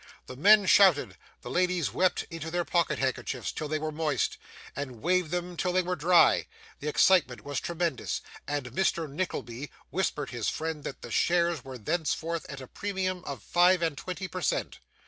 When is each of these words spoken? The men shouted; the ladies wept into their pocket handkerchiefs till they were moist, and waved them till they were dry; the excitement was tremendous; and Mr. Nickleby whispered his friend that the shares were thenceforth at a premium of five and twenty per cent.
The 0.25 0.35
men 0.35 0.65
shouted; 0.65 1.15
the 1.43 1.51
ladies 1.51 1.93
wept 1.93 2.25
into 2.31 2.49
their 2.49 2.65
pocket 2.65 2.97
handkerchiefs 2.97 3.51
till 3.51 3.67
they 3.67 3.77
were 3.77 3.91
moist, 3.91 4.39
and 4.75 4.99
waved 4.99 5.29
them 5.29 5.55
till 5.55 5.71
they 5.73 5.83
were 5.83 5.95
dry; 5.95 6.47
the 6.79 6.87
excitement 6.87 7.45
was 7.45 7.59
tremendous; 7.59 8.21
and 8.47 8.65
Mr. 8.71 9.07
Nickleby 9.07 9.69
whispered 9.91 10.31
his 10.31 10.49
friend 10.49 10.83
that 10.85 11.03
the 11.03 11.11
shares 11.11 11.63
were 11.63 11.77
thenceforth 11.77 12.47
at 12.49 12.61
a 12.61 12.65
premium 12.67 13.23
of 13.25 13.43
five 13.43 13.83
and 13.83 13.95
twenty 13.95 14.27
per 14.27 14.41
cent. 14.41 14.79